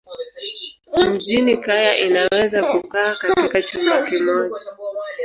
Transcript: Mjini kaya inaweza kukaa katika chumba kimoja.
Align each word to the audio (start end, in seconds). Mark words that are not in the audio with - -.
Mjini 1.11 1.57
kaya 1.57 1.97
inaweza 1.97 2.63
kukaa 2.73 3.15
katika 3.15 3.61
chumba 3.61 4.01
kimoja. 4.01 4.57